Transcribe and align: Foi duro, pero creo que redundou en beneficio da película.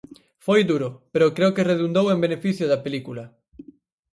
Foi 0.45 0.61
duro, 0.71 0.87
pero 1.13 1.33
creo 1.37 1.53
que 1.55 1.69
redundou 1.71 2.05
en 2.09 2.23
beneficio 2.25 2.65
da 2.71 2.83
película. 2.85 3.23